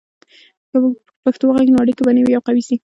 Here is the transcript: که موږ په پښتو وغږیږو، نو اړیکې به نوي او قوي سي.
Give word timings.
که 0.69 0.77
موږ 0.83 0.93
په 1.05 1.11
پښتو 1.23 1.43
وغږیږو، 1.45 1.73
نو 1.73 1.81
اړیکې 1.83 2.01
به 2.05 2.11
نوي 2.17 2.33
او 2.37 2.43
قوي 2.47 2.63
سي. 2.67 2.75